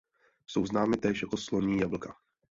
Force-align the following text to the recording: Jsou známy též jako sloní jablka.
Jsou 0.47 0.65
známy 0.65 0.97
též 0.97 1.21
jako 1.21 1.37
sloní 1.37 1.79
jablka. 1.79 2.15